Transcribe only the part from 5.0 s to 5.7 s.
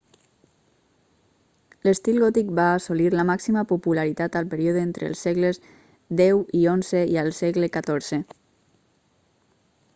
els segles